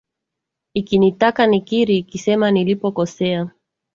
Ikinitaka 0.73 1.47
nikiri 1.47 1.95
nikisema 1.99 2.51
nilipokosea 2.51 3.49